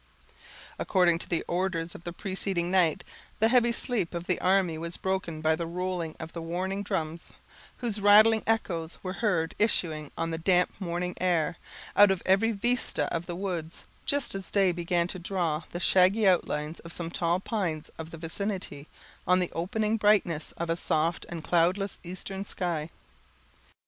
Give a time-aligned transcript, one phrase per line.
[0.79, 3.03] According to the orders of the preceding night,
[3.37, 7.33] the heavy sleep of the army was broken by the rolling of the warning drums,
[7.77, 11.57] whose rattling echoes were heard issuing, on the damp morning air,
[11.95, 16.27] out of every vista of the woods, just as day began to draw the shaggy
[16.27, 18.87] outlines of some tall pines of the vicinity,
[19.27, 22.89] on the opening brightness of a soft and cloudless eastern sky.